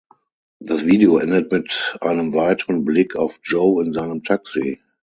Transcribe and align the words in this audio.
Das 0.59 0.87
Video 0.87 1.19
endet 1.19 1.51
mit 1.51 1.95
einem 2.01 2.33
weiteren 2.33 2.85
Blick 2.85 3.15
auf 3.15 3.39
Joe 3.43 3.83
in 3.85 3.93
seinem 3.93 4.23
Taxi. 4.23 4.79